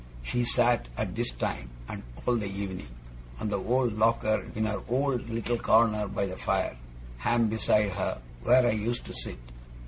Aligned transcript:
She 0.23 0.45
sat, 0.45 0.87
at 0.97 1.13
this 1.15 1.29
time, 1.29 1.69
and 1.87 2.01
all 2.25 2.35
the 2.35 2.47
evening, 2.51 2.87
on 3.39 3.49
the 3.49 3.59
old 3.59 3.93
locker 3.99 4.47
in 4.55 4.65
her 4.65 4.81
old 4.89 5.29
little 5.29 5.59
corner 5.59 6.07
by 6.07 6.25
the 6.25 6.37
fire 6.37 6.75
Ham 7.19 7.49
beside 7.49 7.91
her, 7.91 8.19
where 8.41 8.65
I 8.65 8.71
used 8.71 9.05
to 9.05 9.13
sit. 9.13 9.37